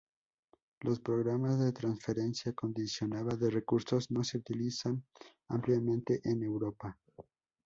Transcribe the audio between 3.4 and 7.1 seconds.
recursos no se utilizan ampliamente en Europa.